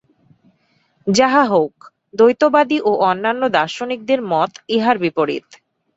যাহা 1.07 1.43
হউক, 1.45 1.75
দ্বৈতবাদী 2.13 2.77
ও 2.81 2.91
অন্যান্য 3.09 3.43
দার্শনিকদের 3.57 4.19
মত 4.31 4.51
ইহার 4.75 4.97
বিপরীত। 4.97 5.47